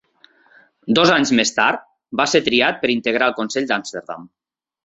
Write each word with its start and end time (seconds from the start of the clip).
Dos 0.99 1.11
anys 1.15 1.33
més 1.41 1.53
tard, 1.59 1.85
va 2.21 2.27
ser 2.33 2.43
triat 2.49 2.81
per 2.87 2.93
integrar 2.97 3.31
el 3.33 3.39
consell 3.43 3.73
d'Amsterdam. 3.75 4.27